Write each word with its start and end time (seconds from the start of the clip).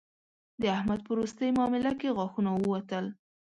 د 0.61 0.63
احمد 0.75 0.99
په 1.07 1.11
روستۍ 1.19 1.49
مامله 1.57 1.91
کې 1.99 2.13
غاښونه 2.17 2.51
ووتل 2.53 3.05